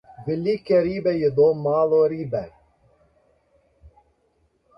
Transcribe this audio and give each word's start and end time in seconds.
Velike 0.27 0.75
ribe 0.85 1.11
jedo 1.21 1.45
malo 1.65 1.99
ribe. 2.15 2.41